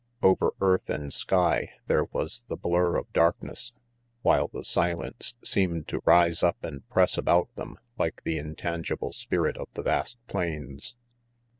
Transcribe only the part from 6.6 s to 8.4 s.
and press about them like the